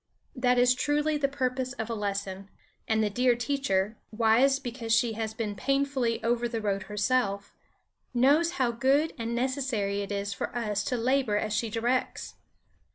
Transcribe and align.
That 0.35 0.57
is 0.57 0.73
truly 0.73 1.15
the 1.17 1.27
purpose 1.27 1.73
of 1.73 1.87
a 1.87 1.93
lesson. 1.93 2.49
And 2.87 3.03
the 3.03 3.09
dear 3.11 3.35
teacher, 3.35 3.97
wise 4.11 4.57
because 4.57 4.91
she 4.91 5.13
has 5.13 5.35
been 5.35 5.53
painfully 5.53 6.23
over 6.23 6.47
the 6.47 6.59
road 6.59 6.81
herself, 6.89 7.53
knows 8.11 8.53
how 8.53 8.71
good 8.71 9.13
and 9.19 9.35
necessary 9.35 10.01
it 10.01 10.11
is 10.11 10.33
for 10.33 10.55
us 10.55 10.83
to 10.85 10.97
labor 10.97 11.37
as 11.37 11.53
she 11.53 11.69
directs. 11.69 12.33